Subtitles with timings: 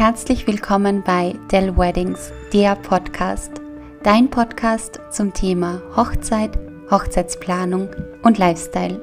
[0.00, 3.60] Herzlich willkommen bei Dell Weddings, der Podcast.
[4.02, 6.58] Dein Podcast zum Thema Hochzeit,
[6.90, 7.90] Hochzeitsplanung
[8.22, 8.98] und Lifestyle.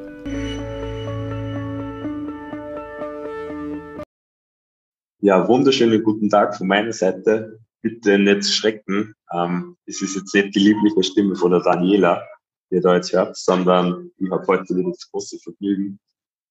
[5.21, 7.59] Ja, wunderschönen guten Tag von meiner Seite.
[7.83, 9.13] Bitte nicht schrecken.
[9.31, 12.25] Ähm, es ist jetzt nicht die liebliche Stimme von der Daniela,
[12.71, 15.99] die ihr da jetzt hört, sondern ich habe heute wieder das große Vergnügen,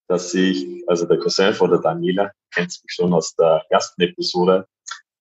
[0.09, 4.67] dass ich, also der Cousin von der Daniela, kennt mich schon aus der ersten Episode,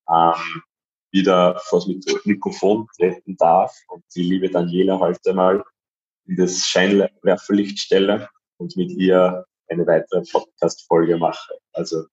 [0.10, 0.64] ähm,
[1.12, 5.64] wieder vor das Mikrofon treten darf und die liebe Daniela heute mal
[6.28, 11.54] in das Scheinwerferlicht stelle und mit ihr eine weitere Podcast-Folge mache.
[11.74, 12.06] Also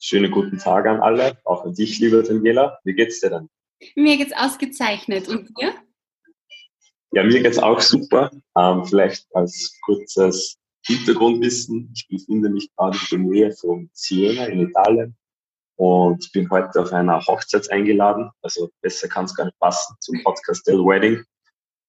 [0.00, 2.78] schönen guten Tag an alle, auch an dich, liebe Daniela.
[2.84, 3.48] Wie geht's dir denn?
[3.94, 5.28] Mir geht's ausgezeichnet.
[5.28, 5.74] Und dir?
[7.12, 8.30] Ja, mir geht's auch super.
[8.56, 11.92] Ähm, vielleicht als kurzes Hintergrundwissen.
[11.94, 15.16] Ich befinde mich gerade in der Nähe von Siena in Italien
[15.76, 18.30] und bin heute auf einer Hochzeit eingeladen.
[18.42, 21.22] Also besser kann es gar nicht passen zum Podcast Del Wedding.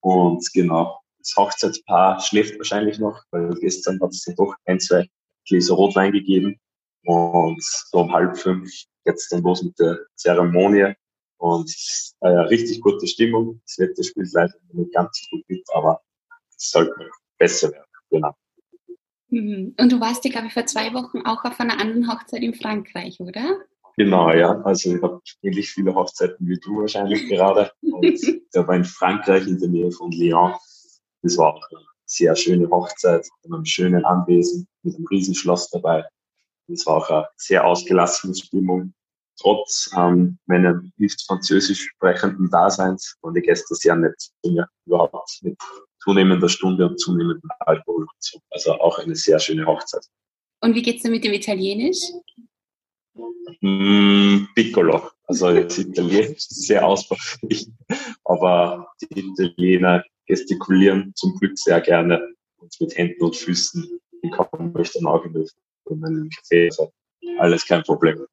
[0.02, 5.08] Und genau, das Hochzeitspaar schläft wahrscheinlich noch, weil gestern hat es dann doch ein, zwei
[5.48, 6.60] Gläser Rotwein gegeben.
[7.06, 8.70] Und so um halb fünf
[9.06, 10.94] geht's dann los mit der Zeremonie.
[11.38, 11.74] Und
[12.20, 13.62] äh, richtig gute Stimmung.
[13.66, 16.02] Das Wetter spielt leider nicht ganz so gut mit, aber
[16.56, 17.86] es sollte besser werden.
[18.12, 18.36] Genau.
[19.30, 19.76] Mhm.
[19.80, 22.54] Und du warst ja, glaube ich, vor zwei Wochen auch auf einer anderen Hochzeit in
[22.54, 23.58] Frankreich, oder?
[23.98, 24.62] Genau, ja.
[24.62, 27.72] Also ich habe ähnlich viele Hochzeiten wie du wahrscheinlich gerade.
[27.82, 30.54] Und ich war in Frankreich in der Nähe von Lyon.
[31.22, 36.06] Das war auch eine sehr schöne Hochzeit in einem schönen Anwesen mit einem Riesenschloss dabei.
[36.68, 38.94] Das war auch eine sehr ausgelassene Stimmung.
[39.40, 44.30] Trotz ähm, meinem nicht französisch sprechenden Daseins waren die Gäste sehr nett.
[44.44, 45.58] Ja, überhaupt mit
[46.00, 48.08] zunehmender Stunde und zunehmendem Alkohol.
[48.50, 50.06] Also auch eine sehr schöne Hochzeit.
[50.62, 52.00] Und wie geht's denn mit dem Italienisch?
[53.62, 55.10] Mm, piccolo.
[55.24, 57.68] Also das Italienisch ist sehr ausbaufähig,
[58.24, 64.00] aber die Italiener gestikulieren zum Glück sehr gerne und mit Händen und Füßen.
[64.24, 66.66] Die kommen euch dann auch in meinen Café.
[66.66, 66.92] Also
[67.38, 68.26] alles kein Problem.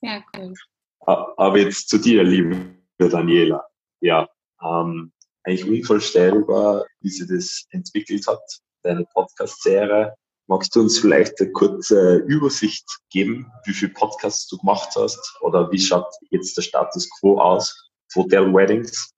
[0.00, 0.54] Sehr cool.
[1.00, 3.64] Aber jetzt zu dir, liebe Daniela.
[4.00, 4.28] Ja,
[4.62, 5.12] ähm,
[5.46, 8.42] eigentlich unvorstellbar, wie sie das entwickelt hat,
[8.82, 10.14] deine Podcast-Serie.
[10.48, 15.70] Magst du uns vielleicht eine kurze Übersicht geben, wie viele Podcasts du gemacht hast oder
[15.72, 19.10] wie schaut jetzt der Status quo aus Dell Weddings?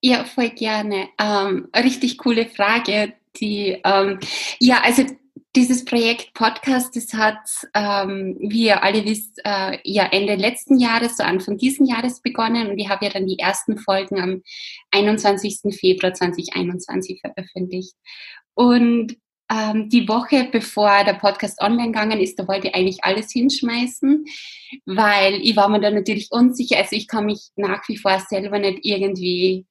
[0.00, 1.08] Ja, voll gerne.
[1.18, 3.14] Ähm, richtig coole Frage.
[3.36, 4.20] Die, ähm,
[4.60, 5.04] ja, also
[5.56, 7.38] dieses Projekt Podcast, das hat,
[7.74, 12.68] ähm, wie ihr alle wisst, äh, ja Ende letzten Jahres, so Anfang diesen Jahres begonnen
[12.68, 14.42] und ich habe ja dann die ersten Folgen am
[14.90, 15.74] 21.
[15.74, 17.94] Februar 2021 veröffentlicht.
[18.54, 19.16] Und
[19.50, 24.24] ähm, die Woche bevor der Podcast online gegangen ist, da wollte ich eigentlich alles hinschmeißen,
[24.84, 26.76] weil ich war mir da natürlich unsicher.
[26.76, 29.66] Also ich kann mich nach wie vor selber nicht irgendwie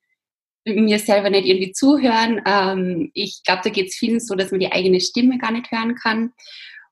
[0.76, 2.42] mir selber nicht irgendwie zuhören.
[2.46, 5.72] Ähm, ich glaube, da geht es vielen so, dass man die eigene Stimme gar nicht
[5.72, 6.34] hören kann.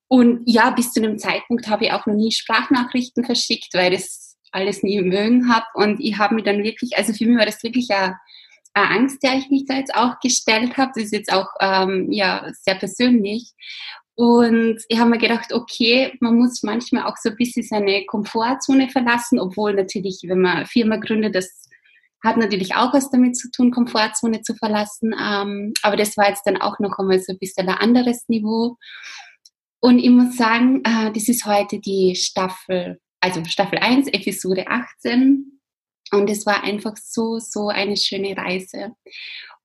[0.07, 4.01] Und ja, bis zu einem Zeitpunkt habe ich auch noch nie Sprachnachrichten verschickt, weil ich
[4.01, 5.65] das alles nie mögen habe.
[5.73, 8.17] Und ich habe mir dann wirklich, also für mich war das wirklich eine,
[8.73, 10.91] eine Angst, der ich mich da jetzt auch gestellt habe.
[10.95, 13.51] Das ist jetzt auch ähm, ja, sehr persönlich.
[14.15, 18.89] Und ich habe mir gedacht, okay, man muss manchmal auch so ein bisschen seine Komfortzone
[18.89, 21.67] verlassen, obwohl natürlich, wenn man Firma gründet, das
[22.25, 25.13] hat natürlich auch was damit zu tun, Komfortzone zu verlassen.
[25.13, 28.77] Ähm, aber das war jetzt dann auch noch einmal so ein bisschen ein anderes Niveau.
[29.79, 35.59] Und ich muss sagen, äh, das ist heute die Staffel, also Staffel 1, Episode 18.
[36.11, 38.93] Und es war einfach so, so eine schöne Reise.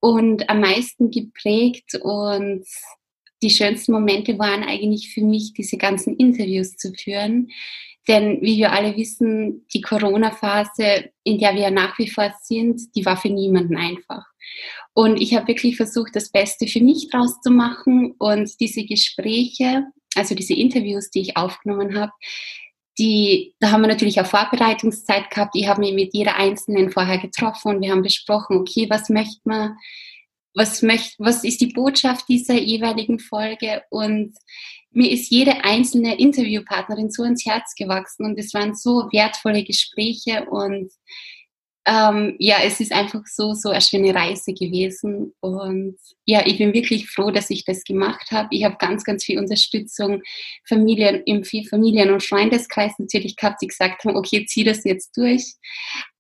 [0.01, 2.65] Und am meisten geprägt und
[3.43, 7.49] die schönsten Momente waren eigentlich für mich, diese ganzen Interviews zu führen,
[8.09, 13.05] denn wie wir alle wissen, die Corona-Phase, in der wir nach wie vor sind, die
[13.05, 14.25] war für niemanden einfach.
[14.95, 19.85] Und ich habe wirklich versucht, das Beste für mich draus zu machen und diese Gespräche,
[20.17, 22.13] also diese Interviews, die ich aufgenommen habe,
[22.99, 25.55] die, da haben wir natürlich auch Vorbereitungszeit gehabt.
[25.55, 29.41] Ich habe mich mit jeder Einzelnen vorher getroffen und wir haben besprochen, okay, was möchte
[29.45, 29.77] man,
[30.55, 34.37] was möchte, was ist die Botschaft dieser jeweiligen Folge und
[34.93, 40.45] mir ist jede einzelne Interviewpartnerin so ins Herz gewachsen und es waren so wertvolle Gespräche
[40.47, 40.91] und
[41.87, 45.97] ähm, ja, es ist einfach so, so eine schöne Reise gewesen und
[46.27, 48.49] ja, ich bin wirklich froh, dass ich das gemacht habe.
[48.51, 50.23] Ich habe ganz, ganz viel Unterstützung
[50.69, 55.55] Familien, im Familien- und Freundeskreis natürlich gehabt, die gesagt haben, okay, zieh das jetzt durch.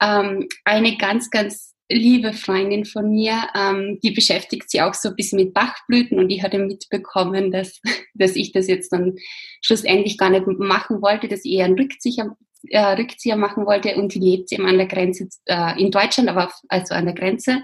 [0.02, 5.16] Ähm, eine ganz, ganz liebe Freundin von mir, ähm, die beschäftigt sich auch so ein
[5.16, 7.80] bisschen mit Bachblüten und die hatte mitbekommen, dass,
[8.14, 9.16] dass ich das jetzt dann
[9.60, 12.36] schlussendlich gar nicht machen wollte, dass ich eher einen Rückzieher,
[12.68, 16.50] äh, Rückzieher machen wollte und die lebt eben an der Grenze äh, in Deutschland, aber
[16.68, 17.62] also an der Grenze.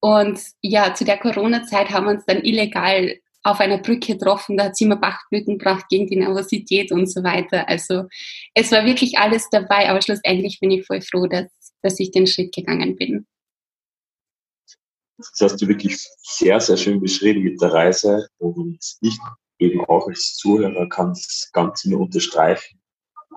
[0.00, 4.64] Und ja, zu der Corona-Zeit haben wir uns dann illegal auf einer Brücke getroffen, da
[4.64, 7.68] hat sie mir Bachblüten gebracht gegen die Nervosität und so weiter.
[7.68, 8.04] Also
[8.54, 11.46] es war wirklich alles dabei, aber schlussendlich bin ich voll froh, dass,
[11.82, 13.26] dass ich den Schritt gegangen bin.
[15.18, 19.18] Das hast du wirklich sehr, sehr schön beschrieben mit der Reise und ich
[19.58, 22.80] eben auch als Zuhörer kann es ganz nur unterstreichen.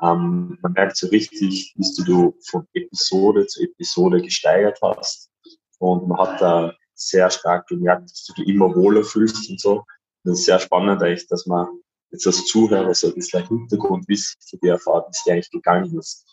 [0.01, 5.31] Ähm, man merkt so richtig, wie du von Episode zu Episode gesteigert hast
[5.79, 9.77] und man hat da sehr stark gemerkt, dass du dich immer wohler fühlst und so.
[9.79, 9.85] Und
[10.23, 11.67] das ist sehr spannend eigentlich, dass man
[12.11, 16.25] jetzt als Zuhörer so ein bisschen Hintergrundwissen zu dir erfahrt, wie es eigentlich gegangen ist.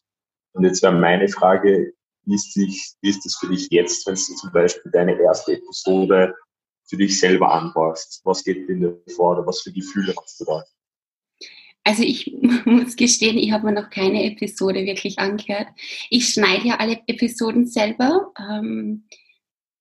[0.52, 1.92] Und jetzt wäre meine Frage,
[2.28, 5.54] wie ist, dich, wie ist das für dich jetzt, wenn du zum Beispiel deine erste
[5.54, 6.34] Episode
[6.88, 8.20] für dich selber anbaust?
[8.24, 10.62] Was geht in dir vor oder was für Gefühle hast du da?
[11.84, 12.36] Also ich
[12.66, 15.68] muss gestehen, ich habe mir noch keine Episode wirklich angehört.
[16.10, 18.32] Ich schneide ja alle Episoden selber.
[18.38, 19.04] Ähm,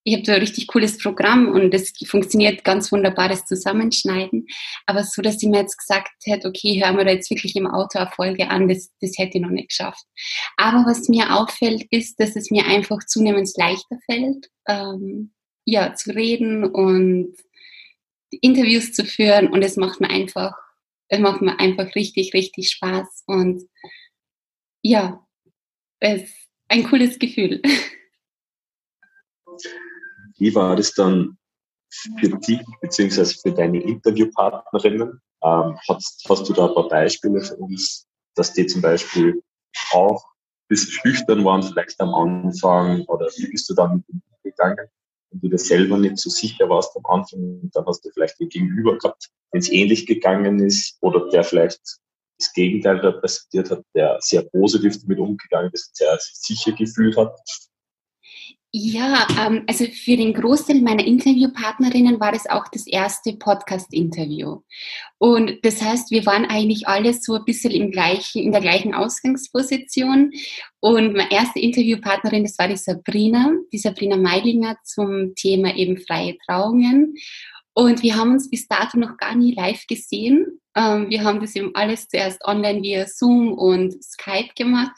[0.07, 4.48] ich habe so ein richtig cooles Programm und es funktioniert ganz wunderbar, das Zusammenschneiden.
[4.86, 7.68] Aber so, dass ich mir jetzt gesagt hätte, okay, hören wir da jetzt wirklich im
[7.68, 10.06] Auto eine Folge an, das, das hätte ich noch nicht geschafft.
[10.56, 15.33] Aber was mir auffällt, ist, dass es mir einfach zunehmend leichter fällt, ähm,
[15.65, 17.36] ja, zu reden und
[18.30, 20.53] Interviews zu führen und es macht mir einfach,
[21.10, 23.62] es macht mir einfach richtig, richtig Spaß und
[24.81, 25.27] ja,
[26.00, 26.33] es ist
[26.69, 27.62] ein cooles Gefühl.
[30.38, 31.38] Wie war das dann
[32.19, 35.22] für dich beziehungsweise für deine Interviewpartnerinnen?
[35.44, 39.42] Ähm, hast, hast du da ein paar Beispiele für uns, dass die zum Beispiel
[39.92, 44.04] auch ein bisschen schüchtern waren, vielleicht am Anfang, oder wie bist du dann
[44.44, 44.88] gegangen?
[45.30, 48.50] Und du dir selber nicht so sicher warst am Anfang, dann hast du vielleicht den
[48.50, 51.81] Gegenüber gehabt, wenn es ähnlich gegangen ist, oder der vielleicht
[52.39, 57.36] das Gegenteil repräsentiert hat, der sehr positiv damit umgegangen ist, sehr sicher gefühlt hat.
[58.73, 64.61] Ja, ähm, also für den Großteil meiner Interviewpartnerinnen war das auch das erste Podcast-Interview.
[65.17, 68.93] Und das heißt, wir waren eigentlich alle so ein bisschen im gleichen, in der gleichen
[68.93, 70.31] Ausgangsposition.
[70.81, 76.37] Und meine erste Interviewpartnerin, das war die Sabrina, die Sabrina Meilinger zum Thema eben freie
[76.45, 77.15] Trauungen.
[77.73, 80.59] Und wir haben uns bis dato noch gar nie live gesehen.
[80.75, 84.95] Ähm, wir haben das eben alles zuerst online via Zoom und Skype gemacht.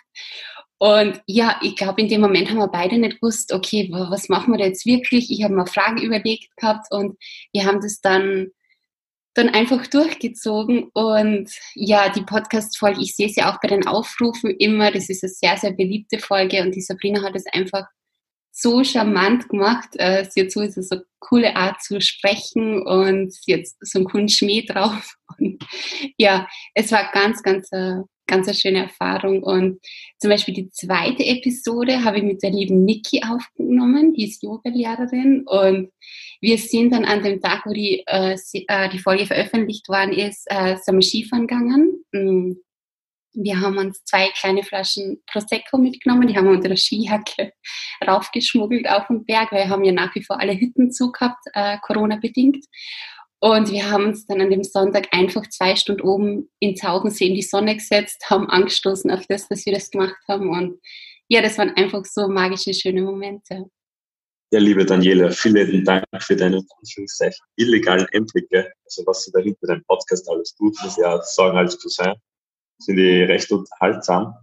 [0.80, 4.54] Und ja, ich glaube, in dem Moment haben wir beide nicht gewusst, okay, was machen
[4.54, 5.30] wir da jetzt wirklich?
[5.30, 7.18] Ich habe mir Fragen überlegt gehabt und
[7.52, 8.48] wir haben das dann,
[9.34, 10.90] dann einfach durchgezogen.
[10.94, 15.32] Und ja, die Podcast-Folge, ich sehe sie auch bei den Aufrufen immer, das ist eine
[15.32, 17.86] sehr, sehr beliebte Folge und die Sabrina hat es einfach
[18.52, 19.90] so charmant gemacht.
[19.98, 24.30] Äh, sie hat so eine coole Art zu sprechen und sie hat so einen coolen
[24.30, 25.16] Schmäh drauf.
[25.38, 25.64] Und
[26.18, 29.44] ja, es war ganz, ganz äh, ganz eine schöne Erfahrung.
[29.44, 29.80] Und
[30.20, 35.44] zum Beispiel die zweite Episode habe ich mit der lieben Niki aufgenommen, die ist Yoga-Lehrerin.
[35.46, 35.92] Und
[36.42, 40.46] wir sind dann an dem Tag, wo die, äh, äh die Folge veröffentlicht worden ist,
[40.50, 42.06] äh, wir Skifahren gegangen.
[42.12, 42.54] Mm.
[43.34, 47.54] Wir haben uns zwei kleine Flaschen Prosecco mitgenommen, die haben wir unter der Skihacke
[48.08, 51.46] raufgeschmuggelt auf den Berg, weil wir haben ja nach wie vor alle Hütten zu gehabt,
[51.54, 52.66] äh, Corona-bedingt.
[53.42, 57.36] Und wir haben uns dann an dem Sonntag einfach zwei Stunden oben in Taugensee in
[57.36, 60.50] die Sonne gesetzt, haben angestoßen auf das, dass wir das gemacht haben.
[60.50, 60.80] Und
[61.30, 63.70] ja, das waren einfach so magische, schöne Momente.
[64.52, 66.62] Ja, liebe Daniela, vielen Dank für deine
[67.56, 68.74] illegalen Einblicke.
[68.84, 72.16] Also was du da hinter deinem Podcast alles tut, muss ja sagen als Cousin.
[72.84, 74.34] Finde ich recht unterhaltsam.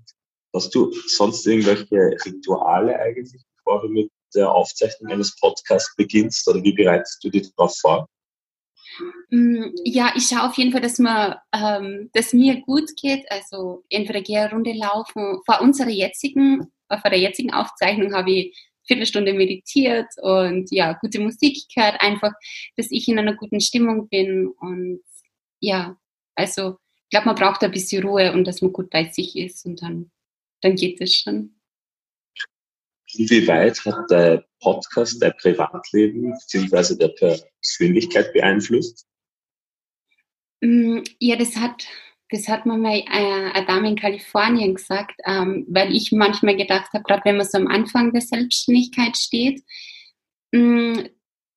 [0.55, 6.49] Hast du sonst irgendwelche Rituale eigentlich, bevor du mit der Aufzeichnung eines Podcasts beginnst?
[6.49, 8.09] Oder wie bereitest du dich darauf vor?
[9.31, 13.31] Mm, ja, ich schaue auf jeden Fall, dass, man, ähm, dass mir gut geht.
[13.31, 15.41] Also entweder gehe eine Runde laufen.
[15.45, 21.21] Vor unserer jetzigen, äh, vor der jetzigen Aufzeichnung habe ich Viertelstunde meditiert und ja, gute
[21.21, 22.01] Musik gehört.
[22.01, 22.33] Einfach,
[22.77, 24.49] dass ich in einer guten Stimmung bin.
[24.61, 25.01] Und
[25.61, 25.97] ja,
[26.35, 29.67] also ich glaube, man braucht ein bisschen Ruhe und dass man gut bei sich ist
[29.67, 30.11] und dann,
[30.61, 31.56] dann geht es schon.
[33.19, 36.97] Inwieweit hat der Podcast dein Privatleben bzw.
[36.97, 39.07] der Persönlichkeit beeinflusst?
[40.61, 41.87] Mm, ja, das hat,
[42.31, 46.93] das hat mir mal äh, eine Dame in Kalifornien gesagt, ähm, weil ich manchmal gedacht
[46.93, 49.63] habe, gerade wenn man so am Anfang der Selbstständigkeit steht,
[50.53, 51.01] mm,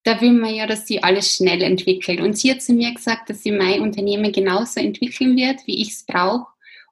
[0.03, 2.21] da will man ja, dass sie alles schnell entwickelt.
[2.21, 5.89] Und sie hat zu mir gesagt, dass sie mein Unternehmen genauso entwickeln wird, wie ich
[5.89, 6.47] es brauche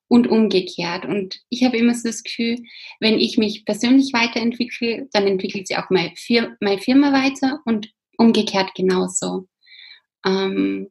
[0.07, 1.05] und umgekehrt.
[1.05, 2.57] Und ich habe immer so das Gefühl,
[2.99, 7.91] wenn ich mich persönlich weiterentwickle, dann entwickelt sie auch meine, Fir meine Firma weiter und
[8.17, 9.47] umgekehrt genauso.
[10.25, 10.89] Ähm,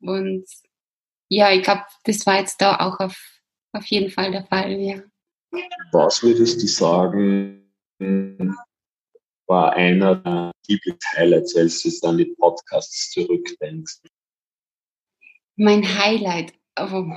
[0.00, 0.44] und
[1.28, 3.40] ja, ich glaube, das war jetzt da auch auf,
[3.72, 5.02] auf jeden Fall der Fall, ja.
[5.92, 7.70] Was würdest du sagen,
[9.46, 14.00] war einer der Lieblings-Highlights, wenn du jetzt an die Podcasts zurückdenkst?
[15.56, 17.12] Mein Highlight, oh,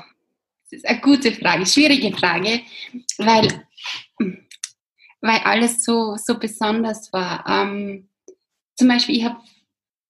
[0.70, 2.62] das ist eine gute Frage, schwierige Frage,
[3.18, 3.66] weil,
[5.22, 7.46] weil alles so, so besonders war.
[7.48, 8.10] Ähm,
[8.76, 9.38] zum Beispiel, ich habe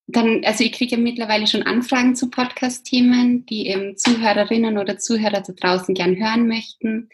[0.07, 5.41] dann, also ich kriege ja mittlerweile schon Anfragen zu Podcast-Themen, die eben Zuhörerinnen oder Zuhörer
[5.41, 7.09] da draußen gern hören möchten.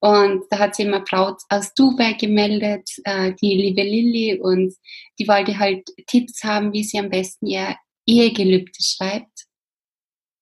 [0.00, 4.74] Und da hat sich eine Frau aus Dubai gemeldet, äh, die liebe Lilly, und
[5.18, 7.74] die wollte halt Tipps haben, wie sie am besten ihr
[8.06, 9.46] Ehegelübde schreibt.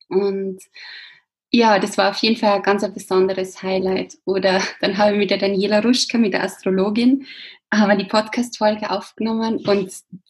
[0.08, 0.60] Und
[1.54, 4.18] ja, das war auf jeden Fall ein ganz besonderes Highlight.
[4.24, 7.26] Oder dann habe ich mit der Daniela Ruschka, mit der Astrologin,
[7.72, 9.86] haben wir die Podcast-Folge aufgenommen und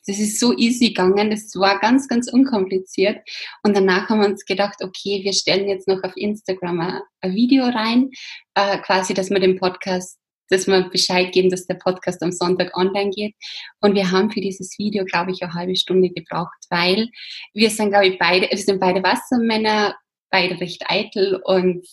[0.07, 1.31] das ist so easy gegangen.
[1.31, 3.19] Das war ganz, ganz unkompliziert.
[3.63, 7.35] Und danach haben wir uns gedacht, okay, wir stellen jetzt noch auf Instagram ein, ein
[7.35, 8.11] Video rein,
[8.55, 10.19] äh, quasi, dass wir den Podcast
[10.51, 13.35] dass wir Bescheid geben, dass der Podcast am Sonntag online geht.
[13.81, 17.09] Und wir haben für dieses Video, glaube ich, eine halbe Stunde gebraucht, weil
[17.55, 19.95] wir sind, glaube ich, beide, wir sind beide Wassermänner,
[20.35, 21.87] beide recht eitel und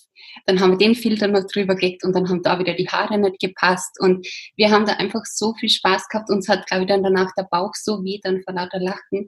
[0.48, 3.20] dann haben wir den Filter noch drüber gelegt und dann haben da wieder die Haare
[3.20, 6.32] nicht gepasst und wir haben da einfach so viel Spaß gehabt.
[6.32, 9.28] Uns hat, glaube ich, dann danach der Bauch so weh, dann vor lauter Lachen.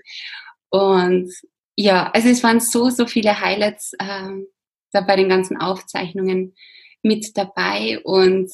[0.70, 1.32] Und
[1.76, 4.32] ja, also es waren so, so viele Highlights äh,
[4.92, 6.56] da bei den ganzen Aufzeichnungen
[7.04, 8.52] mit dabei und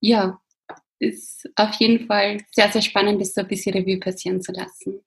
[0.00, 0.40] ja,
[1.00, 5.00] ist auf jeden Fall sehr, sehr spannend, das so ein bisschen Revue passieren zu lassen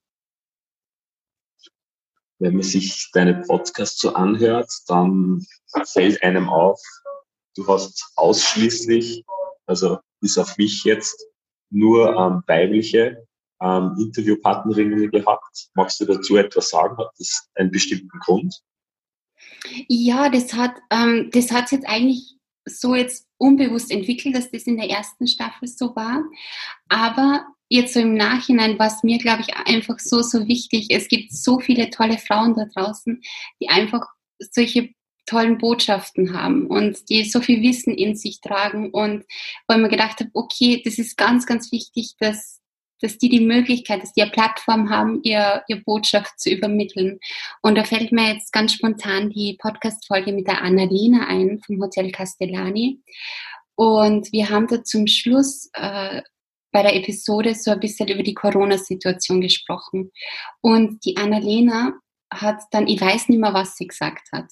[2.42, 5.46] wenn man sich deine Podcasts so anhört, dann
[5.86, 6.82] fällt einem auf,
[7.56, 9.24] du hast ausschließlich,
[9.68, 11.24] also bis auf mich jetzt,
[11.70, 13.26] nur ähm, weibliche
[13.62, 15.70] ähm, Interviewpartnerinnen gehabt.
[15.76, 16.98] Magst du dazu etwas sagen?
[16.98, 18.60] Hat das einen bestimmten Grund?
[19.88, 24.78] Ja, das hat ähm, das hat jetzt eigentlich so jetzt unbewusst entwickelt, dass das in
[24.78, 26.24] der ersten Staffel so war.
[26.90, 30.88] Aber jetzt so im Nachhinein war es mir, glaube ich, einfach so, so wichtig.
[30.90, 33.22] Es gibt so viele tolle Frauen da draußen,
[33.62, 34.06] die einfach
[34.40, 34.90] solche
[35.26, 39.24] tollen Botschaften haben und die so viel Wissen in sich tragen und
[39.68, 42.60] wo ich mir gedacht habe, okay, das ist ganz, ganz wichtig, dass,
[43.00, 47.20] dass die die Möglichkeit, dass die eine Plattform haben, ihr, ihr Botschaft zu übermitteln.
[47.62, 52.12] Und da fällt mir jetzt ganz spontan die Podcast-Folge mit der Annalena ein vom Hotel
[52.12, 53.00] Castellani.
[53.76, 56.22] Und wir haben da zum Schluss äh,
[56.72, 60.12] bei der Episode so ein bisschen über die Corona-Situation gesprochen.
[60.62, 61.94] Und die Annalena
[62.32, 64.46] hat dann, ich weiß nicht mehr, was sie gesagt hat,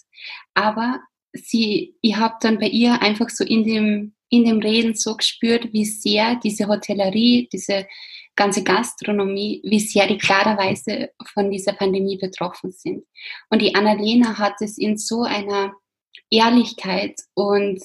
[0.53, 0.99] aber
[1.33, 5.71] sie, ich habe dann bei ihr einfach so in dem, in dem Reden so gespürt,
[5.73, 7.88] wie sehr diese Hotellerie, diese
[8.35, 13.05] ganze Gastronomie, wie sehr die klarerweise von dieser Pandemie betroffen sind.
[13.49, 15.73] Und die Annalena hat es in so einer
[16.29, 17.81] Ehrlichkeit und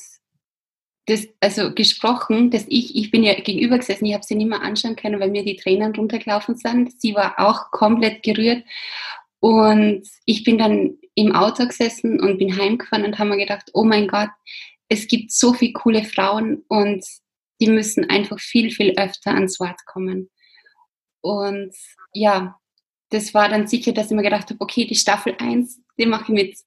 [1.07, 4.63] das, also gesprochen, dass ich, ich bin ja gegenüber gesessen, ich habe sie nicht mehr
[4.63, 6.99] anschauen können, weil mir die Tränen runtergelaufen sind.
[7.01, 8.65] Sie war auch komplett gerührt.
[9.41, 13.85] Und ich bin dann im Auto gesessen und bin heimgefahren und habe mir gedacht, oh
[13.85, 14.31] mein Gott,
[14.89, 17.05] es gibt so viele coole Frauen und
[17.61, 20.31] die müssen einfach viel, viel öfter ans Wort kommen.
[21.21, 21.75] Und
[22.13, 22.59] ja,
[23.11, 26.25] das war dann sicher, dass ich mir gedacht habe, okay, die Staffel 1, die mache
[26.25, 26.59] ich mit,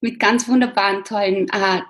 [0.00, 1.80] mit ganz wunderbaren, tollen äh,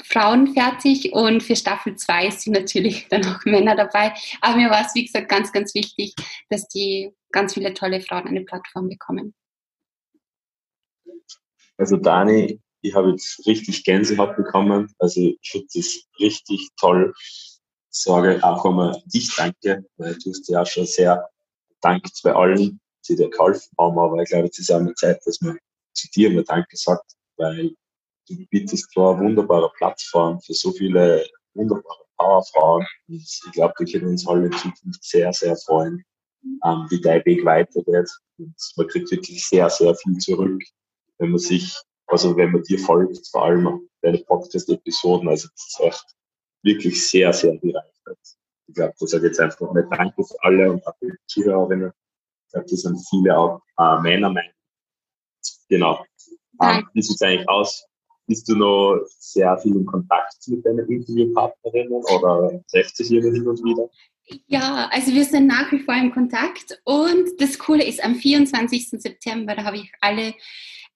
[0.00, 4.14] Frauen fertig und für Staffel 2 sind natürlich dann auch Männer dabei.
[4.40, 6.14] Aber mir war es, wie gesagt, ganz, ganz wichtig,
[6.48, 9.34] dass die ganz viele tolle Frauen eine Plattform bekommen.
[11.76, 14.92] Also Dani, ich habe jetzt richtig Gänsehaut bekommen.
[14.98, 17.12] Also ich finde das richtig toll.
[17.90, 21.28] Sage auch einmal dich danke, weil du hast ja auch schon sehr
[21.80, 23.98] dankt bei allen, die dir geholfen haben.
[23.98, 25.58] Aber ich glaube, es ist auch mal Zeit, dass man
[25.92, 27.74] zu dir mal Danke sagt, weil
[28.28, 32.86] du bietest zwar eine wunderbare Plattform für so viele wunderbare Powerfrauen.
[33.08, 36.04] Ich glaube, wir können uns alle in Zukunft sehr, sehr freuen,
[36.64, 38.10] ähm, wie dein Weg weitergeht.
[38.38, 40.62] Und man kriegt wirklich sehr, sehr viel zurück,
[41.18, 41.76] wenn man sich,
[42.06, 45.28] also wenn man dir folgt, vor allem deine Podcast-Episoden.
[45.28, 46.16] Also das ist echt
[46.62, 48.18] wirklich sehr, sehr bereichert.
[48.68, 51.92] Ich glaube, da sage jetzt einfach mal Danke für alle und auch für die Zuhörerinnen.
[52.46, 54.52] Ich glaube, das sind viele auch äh, Männer Meinung.
[55.68, 56.04] Genau.
[56.62, 57.84] Ähm, wie sieht es eigentlich aus?
[58.26, 63.46] Bist du noch sehr viel in Kontakt mit deinen Interviewpartnerinnen oder trefft sich ihr hin
[63.46, 63.88] und wieder?
[64.46, 68.90] Ja, also wir sind nach wie vor in Kontakt und das Coole ist, am 24.
[68.90, 70.34] September, da habe ich alle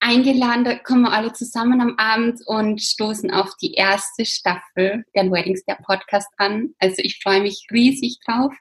[0.01, 5.31] eingeladen, da kommen wir alle zusammen am Abend und stoßen auf die erste Staffel der
[5.31, 6.75] Weddings der Podcast an.
[6.79, 8.55] Also ich freue mich riesig drauf.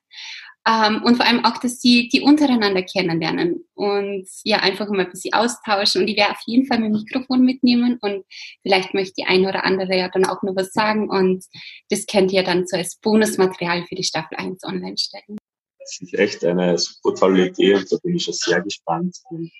[0.67, 5.11] Ähm, und vor allem auch, dass sie die untereinander kennenlernen und ja, einfach mal ein
[5.11, 6.01] bisschen austauschen.
[6.01, 8.25] Und ich werde auf jeden Fall mein Mikrofon mitnehmen und
[8.63, 11.07] vielleicht möchte die eine oder andere ja dann auch noch was sagen.
[11.09, 11.45] Und
[11.89, 15.37] das könnt ihr dann so als Bonusmaterial für die Staffel 1 online stellen.
[15.77, 19.15] Das ist echt eine super tolle Idee und da bin ich schon sehr gespannt,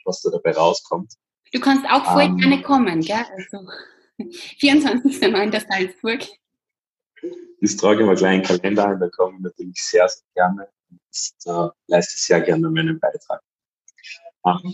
[0.05, 1.13] was da dabei rauskommt.
[1.53, 3.23] Du kannst auch voll um, ähm, gerne kommen, gell?
[3.37, 3.67] Also
[4.59, 5.67] 24.09.
[5.69, 6.21] Salzburg.
[7.61, 10.25] Das trage ich mal gleich in den Kalender ein, da komme ich natürlich sehr, sehr
[10.33, 10.67] gerne
[10.99, 13.41] und äh, leiste sehr gerne meinen Beitrag.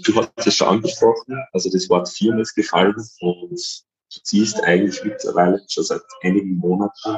[0.04, 5.01] Du hast es schon angesprochen, also das Wort Firma ist gefallen und du ziehst eigentlich
[5.04, 7.18] mittlerweile schon seit einigen Monaten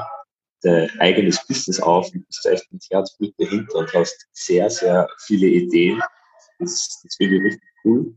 [0.62, 5.48] dein eigenes Business auf und bist echt mit Herzblut dahinter und hast sehr, sehr viele
[5.48, 6.01] Ideen.
[6.60, 8.15] Das, das finde ich richtig cool.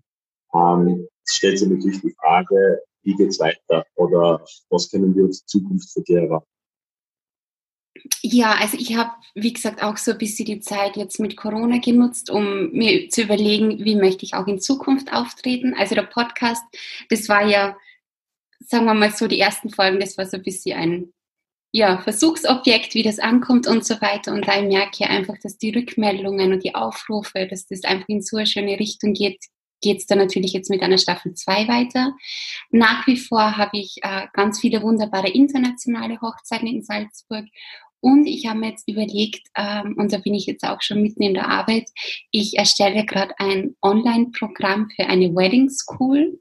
[0.55, 5.41] Ähm, es stellt sich natürlich die Frage, wie geht's weiter oder was können wir uns
[5.41, 6.56] in Zukunft für dir erwarten?
[8.23, 11.79] Ja, also ich habe, wie gesagt, auch so ein bisschen die Zeit jetzt mit Corona
[11.79, 15.75] genutzt, um mir zu überlegen, wie möchte ich auch in Zukunft auftreten.
[15.75, 16.63] Also der Podcast,
[17.09, 17.77] das war ja,
[18.61, 21.13] sagen wir mal so, die ersten Folgen, das war so ein bisschen ein
[21.73, 24.33] ja, Versuchsobjekt, wie das ankommt und so weiter.
[24.33, 28.23] Und da merke ich einfach, dass die Rückmeldungen und die Aufrufe, dass das einfach in
[28.23, 29.45] so eine schöne Richtung geht,
[29.83, 32.15] geht es dann natürlich jetzt mit einer Staffel 2 weiter.
[32.71, 37.45] Nach wie vor habe ich äh, ganz viele wunderbare internationale Hochzeiten in Salzburg.
[38.01, 41.23] Und ich habe mir jetzt überlegt, ähm, und da bin ich jetzt auch schon mitten
[41.23, 41.89] in der Arbeit,
[42.31, 46.41] ich erstelle gerade ein Online-Programm für eine Wedding School.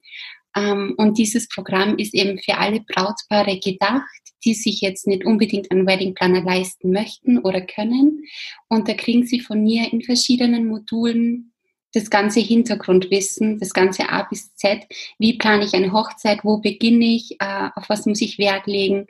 [0.56, 4.04] Ähm, und dieses Programm ist eben für alle Brautpaare gedacht,
[4.44, 8.24] die sich jetzt nicht unbedingt einen Wedding Planner leisten möchten oder können.
[8.70, 11.52] Und da kriegen sie von mir in verschiedenen Modulen
[11.94, 14.86] das ganze Hintergrundwissen, das ganze A bis Z.
[15.18, 16.44] Wie plane ich eine Hochzeit?
[16.44, 17.38] Wo beginne ich?
[17.40, 19.08] Äh, auf was muss ich Wert legen?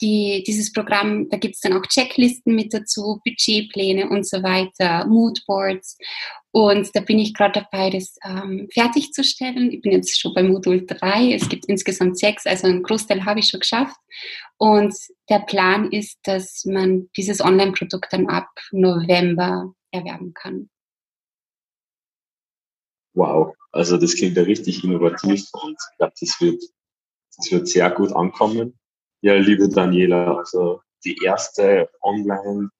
[0.00, 5.06] Die, dieses Programm, da gibt es dann auch Checklisten mit dazu, Budgetpläne und so weiter,
[5.06, 5.98] Moodboards.
[6.50, 9.72] Und da bin ich gerade dabei, das ähm, fertigzustellen.
[9.72, 11.32] Ich bin jetzt schon bei Modul 3.
[11.32, 13.96] Es gibt insgesamt sechs, also einen Großteil habe ich schon geschafft.
[14.56, 14.94] Und
[15.28, 20.70] der Plan ist, dass man dieses Online-Produkt dann ab November erwerben kann.
[23.14, 26.62] Wow, also das klingt ja richtig innovativ und ich glaube, das wird,
[27.36, 28.78] das wird sehr gut ankommen.
[29.20, 32.70] Ja, liebe Daniela, also die erste Online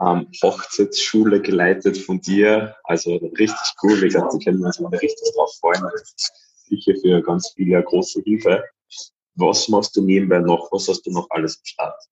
[0.00, 2.76] ähm, Hochzeitsschule geleitet von dir.
[2.84, 4.02] Also richtig cool.
[4.04, 5.82] Ich glaube, die können uns mal richtig drauf freuen.
[5.82, 6.32] Das ist
[6.68, 8.64] sicher für ganz viele große Hilfe.
[9.34, 10.70] Was machst du nebenbei noch?
[10.72, 12.02] Was hast du noch alles im Start?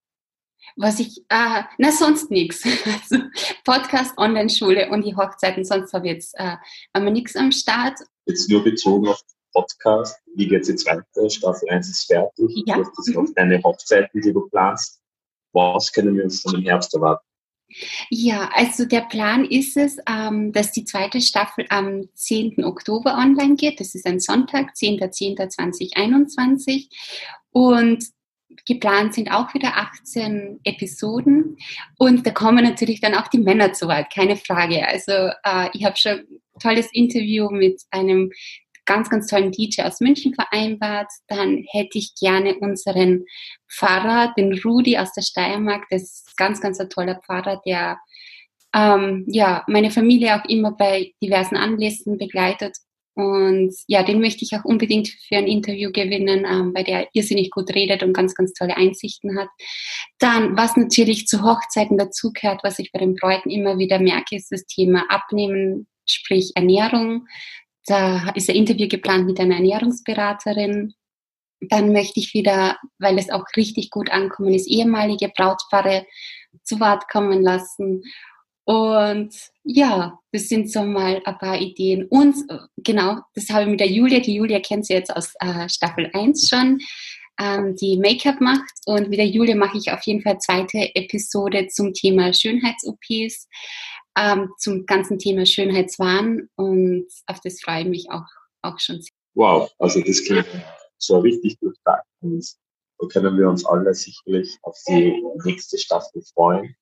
[0.76, 2.64] Was ich, äh, na sonst nichts.
[2.86, 3.24] Also
[3.64, 6.56] Podcast, Online-Schule und die Hochzeiten, sonst habe ich jetzt äh,
[6.92, 7.98] einmal nichts am Start.
[8.26, 9.20] Jetzt nur bezogen auf
[9.56, 11.02] Podcast, wie geht es jetzt weiter?
[11.30, 12.62] Staffel 1 ist fertig.
[12.66, 12.76] Ja.
[12.76, 15.00] Du hast jetzt noch deine Hochzeiten, die du planst.
[15.52, 17.24] Was können wir uns dann im Herbst erwarten?
[18.10, 22.64] Ja, also der Plan ist es, ähm, dass die zweite Staffel am 10.
[22.64, 23.80] Oktober online geht.
[23.80, 26.88] Das ist ein Sonntag, 10.10.2021.
[27.50, 28.04] Und
[28.66, 31.56] geplant sind auch wieder 18 Episoden.
[31.98, 34.86] Und da kommen natürlich dann auch die Männer zu Wort, keine Frage.
[34.86, 38.30] Also äh, ich habe schon ein tolles Interview mit einem
[38.86, 41.10] ganz, ganz tollen DJ aus München vereinbart.
[41.28, 43.24] Dann hätte ich gerne unseren
[43.70, 45.84] Pfarrer, den Rudi aus der Steiermark.
[45.90, 47.98] Das ist ganz, ganz ein toller Pfarrer, der
[48.74, 52.76] ähm, ja, meine Familie auch immer bei diversen Anlässen begleitet.
[53.16, 57.50] Und ja, den möchte ich auch unbedingt für ein Interview gewinnen, ähm, weil der irrsinnig
[57.50, 59.48] gut redet und ganz, ganz tolle Einsichten hat.
[60.18, 64.52] Dann, was natürlich zu Hochzeiten dazugehört, was ich bei den Bräuten immer wieder merke, ist
[64.52, 67.26] das Thema Abnehmen, sprich Ernährung.
[67.86, 70.94] Da ist ein Interview geplant mit einer Ernährungsberaterin.
[71.60, 76.04] Dann möchte ich wieder, weil es auch richtig gut ankommen ist, ehemalige Brautpaare
[76.64, 78.02] zu Wort kommen lassen.
[78.64, 82.06] Und ja, das sind so mal ein paar Ideen.
[82.08, 82.34] Und
[82.76, 84.18] genau, das habe ich mit der Julia.
[84.18, 86.80] Die Julia kennt sie jetzt aus äh, Staffel 1 schon,
[87.40, 88.72] ähm, die Make-up macht.
[88.84, 93.46] Und mit der Julia mache ich auf jeden Fall zweite Episode zum Thema Schönheits-OPs
[94.16, 98.26] ähm, zum ganzen Thema Schönheitswahn und auf das freue ich mich auch,
[98.62, 99.12] auch schon sehr.
[99.34, 100.46] Wow, also das klingt
[100.98, 102.44] so richtig durchdacht und
[102.98, 106.74] da können wir uns alle sicherlich auf die nächste Staffel freuen.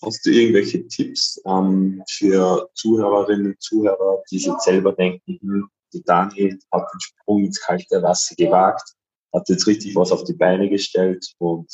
[0.00, 6.04] Hast du irgendwelche Tipps ähm, für Zuhörerinnen und Zuhörer, die sich selber denken, hm, die
[6.04, 8.92] Dani hat den Sprung ins kalte Wasser gewagt,
[9.34, 11.68] hat jetzt richtig was auf die Beine gestellt und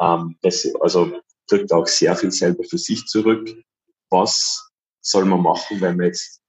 [0.00, 1.12] ähm, das, also
[1.48, 3.46] drückt auch sehr viel selber für sich zurück
[4.10, 4.70] was
[5.00, 6.42] soll man machen, wenn man jetzt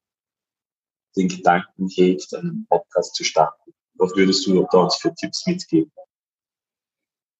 [1.15, 3.74] den Gedanken hegt, einen Podcast zu starten?
[3.95, 5.91] Was würdest du da uns für Tipps mitgeben?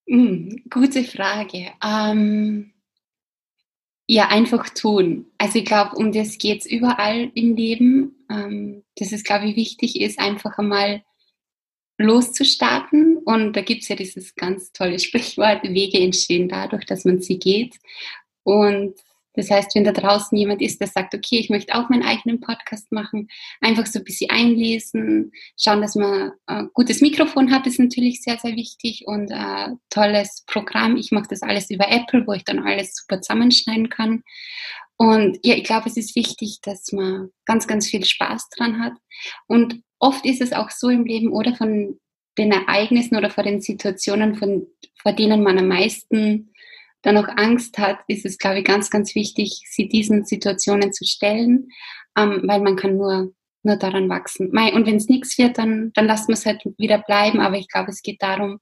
[0.08, 1.72] Mm, gute Frage.
[1.84, 2.74] Ähm,
[4.08, 5.32] ja, einfach tun.
[5.38, 9.56] Also ich glaube, um das geht es überall im Leben, ähm, dass es, glaube ich,
[9.56, 11.04] wichtig ist, einfach einmal
[11.98, 13.18] loszustarten.
[13.20, 17.40] Und da gibt es ja dieses ganz tolle Sprichwort, Wege entstehen dadurch, dass man sie
[17.40, 17.80] geht.
[18.44, 18.96] Und
[19.34, 22.42] das heißt, wenn da draußen jemand ist, der sagt, okay, ich möchte auch meinen eigenen
[22.42, 23.30] Podcast machen,
[23.62, 28.38] einfach so ein bisschen einlesen, schauen, dass man ein gutes Mikrofon hat, ist natürlich sehr,
[28.38, 30.98] sehr wichtig und ein tolles Programm.
[30.98, 34.24] Ich mache das alles über Apple, wo ich dann alles super zusammenschneiden kann.
[34.98, 38.94] Und ja, ich glaube, es ist wichtig, dass man ganz, ganz viel Spaß dran hat.
[39.48, 42.00] Und oft ist es auch so im Leben oder von
[42.38, 44.68] den Ereignissen oder vor den Situationen, von,
[45.02, 46.52] vor denen man am meisten
[47.02, 51.06] dann auch Angst hat, ist es, glaube ich, ganz, ganz wichtig, sie diesen Situationen zu
[51.06, 51.70] stellen,
[52.18, 53.34] ähm, weil man kann nur,
[53.64, 54.50] nur daran wachsen.
[54.50, 57.40] Und wenn es nichts wird, dann, dann lassen wir es halt wieder bleiben.
[57.40, 58.60] Aber ich glaube, es geht darum,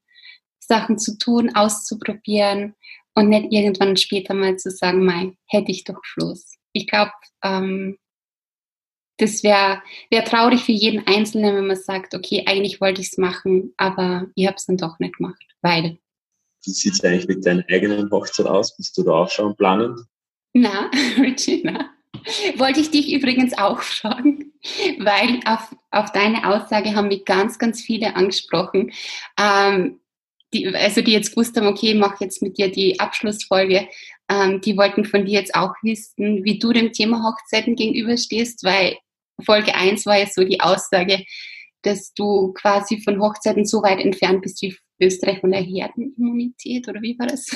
[0.60, 2.76] Sachen zu tun, auszuprobieren
[3.16, 6.58] und nicht irgendwann später mal zu sagen, mei, hätte ich doch Floß.
[6.74, 7.12] Ich glaube,
[7.44, 7.98] ähm,
[9.18, 13.18] das wäre wär traurig für jeden Einzelnen, wenn man sagt, okay, eigentlich wollte ich es
[13.18, 16.00] machen, aber ich habe es dann doch nicht gemacht, weil
[16.64, 18.76] wie sieht es eigentlich mit deiner eigenen Hochzeit aus?
[18.76, 20.00] Bist du da auch schon planend?
[20.54, 21.92] Na, Regina,
[22.56, 24.54] wollte ich dich übrigens auch fragen,
[25.00, 28.92] weil auf, auf deine Aussage haben mich ganz, ganz viele angesprochen,
[29.40, 30.00] ähm,
[30.54, 33.88] die, also die jetzt gewusst haben, okay, ich mache jetzt mit dir die Abschlussfolge,
[34.30, 38.98] ähm, die wollten von dir jetzt auch wissen, wie du dem Thema Hochzeiten gegenüberstehst, weil
[39.46, 41.24] Folge 1 war ja so die Aussage,
[41.84, 47.02] dass du quasi von Hochzeiten so weit entfernt bist wie Österreich von der Herdenimmunität oder
[47.02, 47.48] wie war das?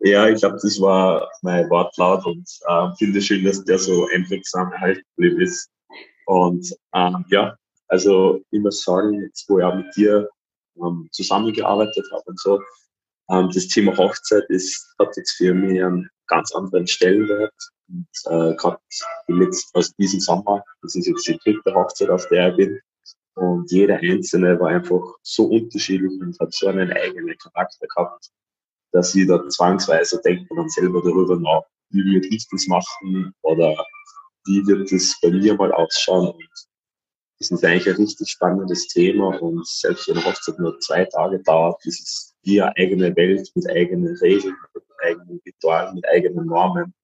[0.00, 4.72] Ja, ich glaube, das war mein Wortlaut und äh, finde schön, dass der so einprägsam
[4.72, 5.70] erhalten geblieben ist.
[6.26, 7.56] Und ähm, ja,
[7.88, 10.28] also ich muss sagen, jetzt wo ich auch mit dir
[10.76, 12.60] ähm, zusammengearbeitet habe und so,
[13.30, 17.54] ähm, das Thema Hochzeit ist, hat jetzt für mich einen ganz anderen Stellenwert.
[17.88, 18.78] Und äh, gerade
[19.28, 22.80] jetzt aus diesem Sommer, das ist jetzt die dritte Hochzeit, auf der ich bin,
[23.36, 28.30] und jeder Einzelne war einfach so unterschiedlich und hat so einen eigenen Charakter gehabt,
[28.92, 33.34] dass ich da zwangsweise denkt man dann selber darüber nach, wie würde ich das machen
[33.42, 33.76] oder
[34.46, 36.28] wie wird das bei mir mal ausschauen.
[36.28, 36.48] Und
[37.38, 41.84] das ist eigentlich ein richtig spannendes Thema und selbst wenn Hochzeit nur zwei Tage dauert,
[41.84, 46.94] ist es wie eine eigene Welt mit eigenen Regeln, mit eigenen Ritualen, mit eigenen Normen.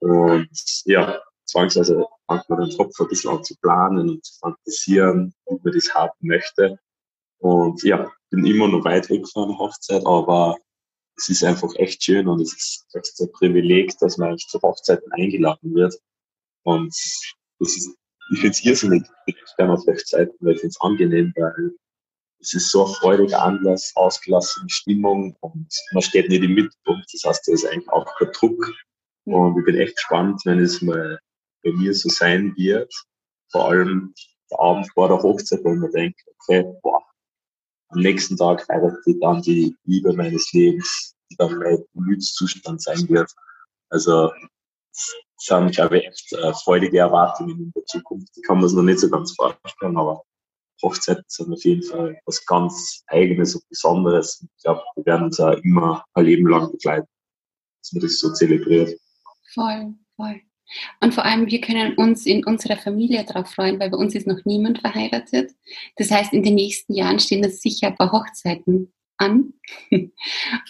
[0.00, 5.34] Und ja, zwangsweise fängt man den Kopf ein bisschen an zu planen und zu fantasieren,
[5.46, 6.78] wie man das haben möchte.
[7.38, 10.56] Und ja, bin immer noch weit weg von einer Hochzeit, aber
[11.16, 14.60] es ist einfach echt schön und es ist echt ein Privileg, dass man eigentlich zu
[14.60, 15.94] Hochzeiten eingeladen wird.
[16.64, 16.94] Und
[17.58, 17.94] das ist,
[18.32, 21.72] ich finde es irrsinnig, ich gerne auf Hochzeiten, weil ich finde es angenehm, weil
[22.40, 27.06] es ist so ein freudiger Anlass, ausgelassene Stimmung und man steht nicht im Mittelpunkt.
[27.12, 28.72] Das heißt, da ist eigentlich auch kein Druck.
[29.24, 31.18] Und ich bin echt gespannt, wenn es mal
[31.64, 32.92] bei mir so sein wird.
[33.50, 34.14] Vor allem
[34.50, 37.02] der Abend vor der Hochzeit, wo man denkt, okay, boah,
[37.88, 43.32] am nächsten Tag heiratet dann die Liebe meines Lebens, die dann mein Gemütszustand sein wird.
[43.90, 44.30] Also,
[44.92, 48.36] das sind, glaube ich, echt äh, freudige Erwartungen in der Zukunft.
[48.36, 50.22] Die kann man sich noch nicht so ganz vorstellen, aber
[50.82, 54.42] Hochzeiten sind auf jeden Fall was ganz Eigenes und Besonderes.
[54.42, 57.08] Ich glaube, wir werden uns auch immer ein Leben lang begleiten,
[57.80, 58.98] dass man das so zelebriert.
[59.54, 60.40] Voll, voll.
[61.00, 64.26] Und vor allem, wir können uns in unserer Familie darauf freuen, weil bei uns ist
[64.26, 65.52] noch niemand verheiratet.
[65.96, 69.54] Das heißt, in den nächsten Jahren stehen das sicher ein paar Hochzeiten an.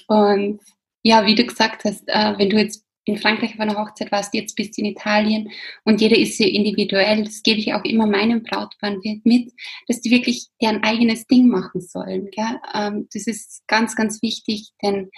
[0.09, 0.61] Und
[1.03, 4.35] ja, wie du gesagt hast, äh, wenn du jetzt in Frankreich auf einer Hochzeit warst,
[4.35, 5.51] jetzt bist du in Italien
[5.85, 9.53] und jeder ist sehr individuell, das gebe ich auch immer meinem Brautpaar mit,
[9.87, 12.31] dass die wirklich deren eigenes Ding machen sollen.
[12.75, 15.11] Ähm, das ist ganz, ganz wichtig, denn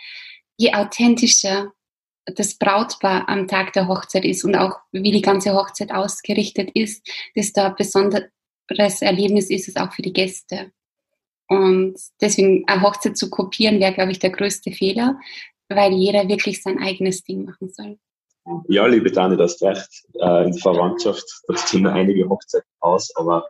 [0.57, 1.73] je authentischer
[2.35, 7.07] das Brautpaar am Tag der Hochzeit ist und auch wie die ganze Hochzeit ausgerichtet ist,
[7.37, 8.31] desto ein besonderes
[9.01, 10.73] Erlebnis ist es auch für die Gäste.
[11.49, 15.19] Und deswegen eine Hochzeit zu kopieren wäre, glaube ich, der größte Fehler,
[15.69, 17.99] weil jeder wirklich sein eigenes Ding machen soll.
[18.69, 20.05] Ja, liebe Dani, das recht.
[20.15, 23.49] Äh, in der Verwandtschaft, da stehen einige Hochzeiten aus, aber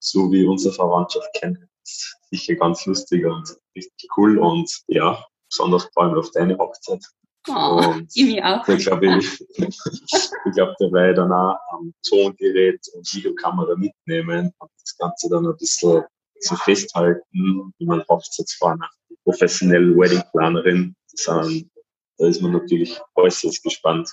[0.00, 5.88] so wie unsere Verwandtschaft kennt, ist sicher ganz lustig und richtig cool und ja, besonders
[5.92, 7.00] vor allem auf deine Hochzeit.
[7.48, 8.66] Oh, ich auch.
[8.68, 14.70] Ich glaube, ich, ich glaube, der werde dann auch am Tongerät und Videokamera mitnehmen und
[14.80, 16.02] das Ganze dann ein bisschen
[16.40, 18.88] zu festhalten, wie man Hochzeitsplaner,
[19.24, 20.94] professionelle Weddingplanerin.
[21.28, 21.70] Ähm,
[22.18, 24.10] da ist man natürlich äußerst gespannt,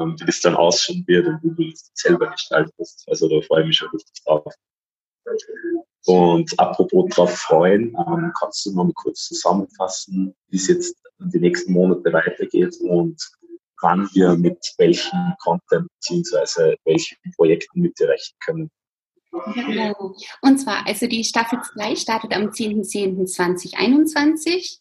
[0.00, 3.04] ähm, wie das dann ausschauen wird und wie du das selber gestaltest.
[3.08, 4.54] Also da freue ich mich schon richtig drauf.
[6.06, 11.40] Und apropos drauf freuen, ähm, kannst du noch mal kurz zusammenfassen, wie es jetzt die
[11.40, 13.20] nächsten Monate weitergeht und
[13.80, 16.76] wann wir mit welchem Content bzw.
[16.84, 18.70] welchen Projekten mit dir rechnen können.
[19.54, 20.14] Genau.
[20.42, 24.80] Und zwar, also die Staffel 2 startet am 10.10.2021.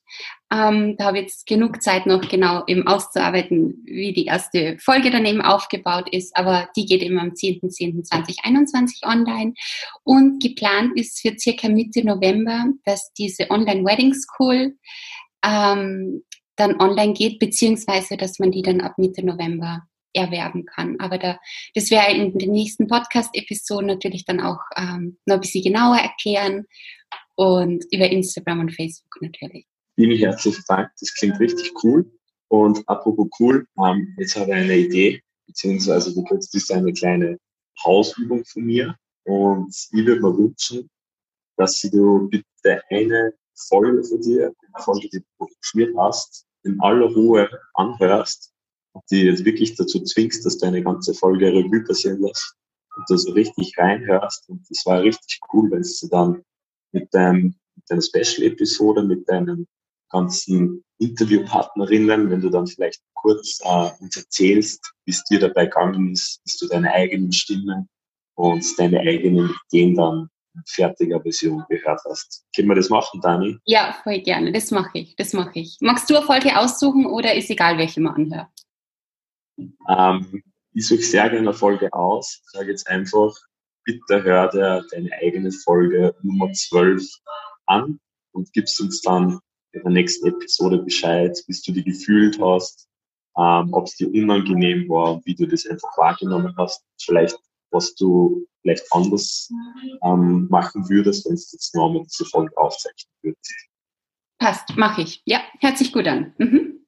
[0.52, 5.10] Ähm, da habe ich jetzt genug Zeit noch genau eben auszuarbeiten, wie die erste Folge
[5.10, 9.54] dann eben aufgebaut ist, aber die geht eben am 10.10.2021 online.
[10.04, 14.76] Und geplant ist für circa Mitte November, dass diese Online Wedding School
[15.46, 16.24] ähm,
[16.62, 21.00] dann online geht, beziehungsweise dass man die dann ab Mitte November erwerben kann.
[21.00, 21.40] Aber da,
[21.74, 26.66] das wäre in den nächsten Podcast-Episoden natürlich dann auch ähm, noch ein bisschen genauer erklären
[27.36, 29.66] und über Instagram und Facebook natürlich.
[29.96, 32.12] Vielen herzlichen Dank, das klingt richtig cool.
[32.50, 37.38] Und apropos cool, ähm, jetzt habe ich eine Idee, beziehungsweise du kriegst das eine kleine
[37.86, 40.90] Hausübung von mir und ich würde mir wünschen,
[41.58, 47.08] dass du bitte eine Folge von dir, eine Folge, die du produziert hast, in aller
[47.08, 48.52] Ruhe anhörst
[49.10, 52.56] die jetzt wirklich dazu zwingst, dass du eine ganze Folge Revue passieren lässt
[52.96, 54.50] und da so richtig reinhörst.
[54.50, 56.44] Und das war richtig cool, wenn du dann
[56.92, 59.68] mit, deinem, mit deiner Special-Episode, mit deinen
[60.10, 66.12] ganzen Interviewpartnerinnen, wenn du dann vielleicht kurz äh, uns erzählst, wie es dir dabei gegangen
[66.12, 67.88] ist, bis du deine eigenen Stimmen
[68.36, 70.30] und deine eigenen Ideen dann
[70.68, 72.46] fertiger Version gehört hast.
[72.56, 73.58] Können wir das machen, Dani?
[73.66, 74.52] Ja, voll gerne.
[74.52, 75.16] Das mache ich.
[75.16, 75.78] Das mache ich.
[75.82, 78.50] Magst du eine Folge aussuchen oder ist egal, welche man anhört?
[79.90, 82.42] Ähm, ich suche sehr gerne eine Folge aus.
[82.44, 83.34] Ich sage jetzt einfach,
[83.84, 87.04] bitte hör dir deine eigene Folge Nummer 12
[87.66, 88.00] an
[88.32, 89.40] und gibst uns dann
[89.74, 92.88] in der nächsten Episode Bescheid, wie du die gefühlt hast,
[93.38, 97.38] ähm, ob es dir unangenehm war, wie du das einfach wahrgenommen hast, vielleicht
[97.72, 99.50] was du vielleicht anders
[100.04, 103.68] ähm, machen würdest, wenn du jetzt nur mit dieser Folge aufzeichnen würdest.
[104.40, 105.22] Passt, mache ich.
[105.26, 106.34] Ja, hört sich gut an.
[106.38, 106.86] Mhm.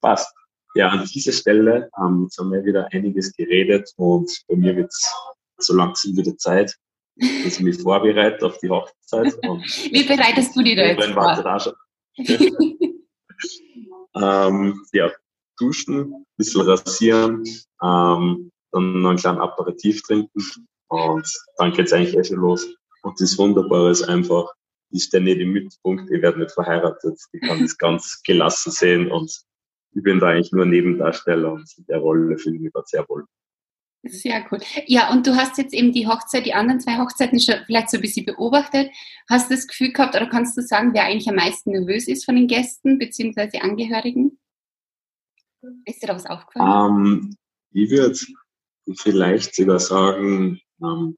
[0.00, 0.32] Passt.
[0.74, 4.92] Ja, an dieser Stelle ähm, jetzt haben wir wieder einiges geredet und bei mir wird
[4.92, 5.12] es
[5.58, 6.76] so langsam wieder Zeit,
[7.16, 9.34] dass ich mich vorbereite auf die Hochzeit.
[9.42, 11.74] Wie bereitest du die da jetzt vor?
[14.14, 15.10] ähm, ja,
[15.58, 17.44] duschen, bisschen rasieren,
[17.82, 20.42] ähm, dann noch einen kleinen Aperitif trinken
[20.88, 22.66] und dann geht's eigentlich eh schon los.
[23.02, 24.52] Und das Wunderbare ist einfach,
[24.90, 29.10] ich stehe nicht im Mittelpunkt, ich werde nicht verheiratet, ich kann das ganz gelassen sehen
[29.10, 29.30] und
[29.94, 33.08] ich bin da eigentlich nur Nebendarsteller und in der Rolle fühle ich mich gerade sehr
[33.08, 33.24] wohl.
[34.04, 34.60] Sehr cool.
[34.86, 37.98] Ja, und du hast jetzt eben die Hochzeit, die anderen zwei Hochzeiten schon vielleicht so
[37.98, 38.90] ein bisschen beobachtet.
[39.28, 42.24] Hast du das Gefühl gehabt oder kannst du sagen, wer eigentlich am meisten nervös ist
[42.24, 43.58] von den Gästen bzw.
[43.58, 44.38] Angehörigen?
[45.84, 46.90] Ist dir da was aufgefallen?
[46.90, 47.36] Um, ähm,
[47.72, 48.16] ich würde
[48.96, 51.16] vielleicht sogar sagen, ähm,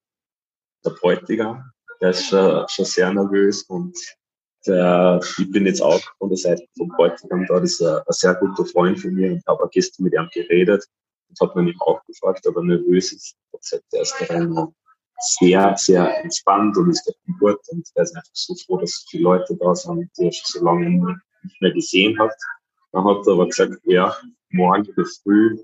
[0.85, 3.97] der Bräutigam, der ist schon, schon sehr nervös und
[4.67, 8.05] der, ich bin jetzt auch von der Seite vom Bräutigam da, das ist ein, ein
[8.09, 10.85] sehr guter Freund von mir und habe gestern mit ihm geredet
[11.29, 13.37] und hat mir auch gefragt, ob er nervös ist.
[13.93, 14.75] Er ist daran
[15.39, 19.25] sehr, sehr entspannt und ist gut und er ist einfach so froh, dass so viele
[19.25, 20.89] Leute da sind, die er schon so lange
[21.43, 22.33] nicht mehr gesehen hat.
[22.93, 24.17] Dann hat er aber gesagt, ja,
[24.51, 25.61] morgen in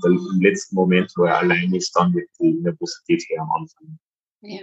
[0.00, 3.98] Früh, im letzten Moment, wo er allein ist, dann wird die Nervosität eher am Anfang.
[4.40, 4.60] Ja,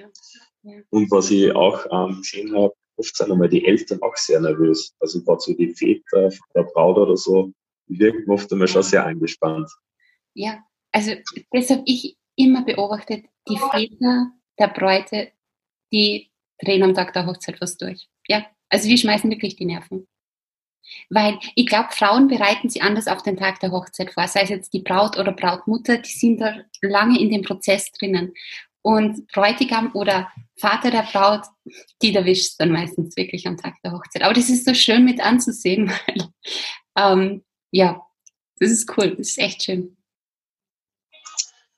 [0.64, 0.82] ja.
[0.90, 4.96] Und was ich auch ähm, gesehen habe, oft sind einmal die Eltern auch sehr nervös.
[5.00, 7.52] Also gerade so die Väter der Braut oder so,
[7.88, 9.70] die wirken oft einmal schon sehr angespannt.
[10.34, 10.60] Ja,
[10.92, 11.12] also
[11.52, 13.26] das habe ich immer beobachtet.
[13.50, 15.32] Die Väter der Bräute,
[15.92, 18.08] die drehen am Tag der Hochzeit was durch.
[18.28, 20.08] Ja, also wir schmeißen wirklich die Nerven.
[21.10, 24.50] Weil ich glaube, Frauen bereiten sich anders auf den Tag der Hochzeit vor, sei es
[24.50, 28.34] jetzt die Braut oder Brautmutter, die sind da lange in dem Prozess drinnen.
[28.82, 31.42] Und Bräutigam oder Vater der Braut,
[32.02, 34.22] die erwischt dann meistens wirklich am Tag der Hochzeit.
[34.22, 36.30] Aber das ist so schön mit anzusehen, weil,
[36.98, 38.02] ähm, ja,
[38.60, 39.98] das ist cool, das ist echt schön.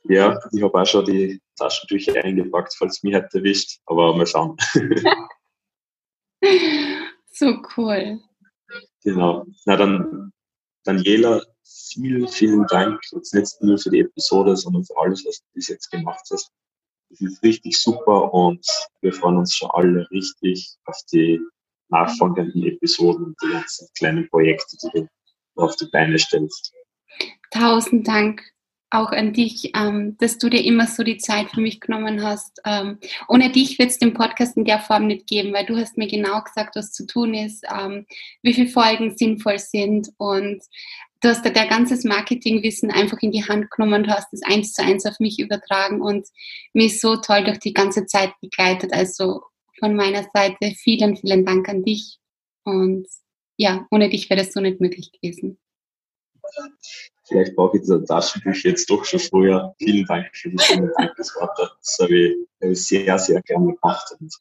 [0.04, 4.28] Ja, ich habe auch schon die Taschentücher eingepackt, falls es mich hätte erwischt, aber mal
[4.28, 4.56] schauen.
[7.32, 8.22] so cool.
[9.08, 9.46] Genau.
[9.64, 10.34] Na dann,
[10.84, 15.46] Daniela, vielen, vielen Dank, jetzt nicht nur für die Episode, sondern für alles, was du
[15.54, 16.52] bis jetzt gemacht hast.
[17.10, 18.68] Das ist richtig super und
[19.00, 21.40] wir freuen uns schon alle richtig auf die
[21.88, 25.08] nachfolgenden Episoden und die ganzen kleinen Projekte, die
[25.56, 26.74] du auf die Beine stellst.
[27.52, 28.44] Tausend Dank
[28.90, 32.62] auch an dich, ähm, dass du dir immer so die Zeit für mich genommen hast.
[32.66, 35.98] Ähm, ohne dich wird es den Podcast in der Form nicht geben, weil du hast
[35.98, 38.06] mir genau gesagt, was zu tun ist, ähm,
[38.42, 40.64] wie viele Folgen sinnvoll sind und
[41.22, 44.74] du hast da dein ganzes Marketingwissen einfach in die Hand genommen und hast es eins
[44.74, 46.28] zu eins auf mich übertragen und
[46.74, 48.94] mich so toll durch die ganze Zeit begleitet.
[48.94, 49.42] Also
[49.80, 52.20] von meiner Seite vielen, vielen Dank an dich
[52.64, 53.08] und
[53.58, 55.58] ja, ohne dich wäre das so nicht möglich gewesen.
[57.28, 59.74] Vielleicht brauche ich diese Taschenbücher jetzt doch schon früher.
[59.80, 61.72] Vielen Dank für die schönen Dankesworte.
[61.80, 64.16] Das habe ich, habe ich sehr, sehr gerne gemacht.
[64.20, 64.34] Und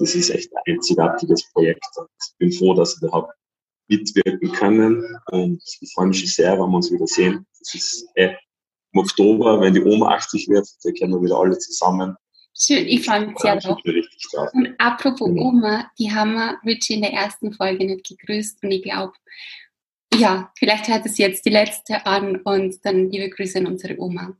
[0.00, 1.84] das ist echt ein einzigartiges Projekt.
[1.96, 3.32] Und ich bin froh, dass wir überhaupt
[3.88, 5.04] mitwirken können.
[5.32, 7.46] Und ich freue mich schon sehr, wenn wir uns wieder sehen.
[7.58, 8.36] Das ist eh
[8.92, 12.16] im Oktober, wenn die Oma 80 wird, da kennen wir wieder alle zusammen.
[12.58, 13.78] Schön, ich freue mich sehr drauf.
[14.52, 15.48] Und apropos genau.
[15.48, 19.12] Oma, die haben wir Richie in der ersten Folge nicht gegrüßt und ich glaube,
[20.14, 24.36] ja, vielleicht hört es jetzt die letzte an und dann liebe Grüße an unsere Oma.